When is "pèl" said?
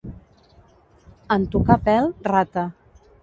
1.89-2.09